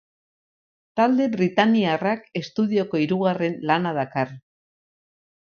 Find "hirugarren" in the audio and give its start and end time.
3.05-3.61